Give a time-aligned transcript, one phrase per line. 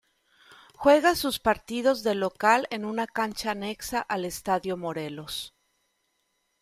[0.73, 5.53] Juega sus partidos de local en una Cancha Anexa al Estadio Morelos.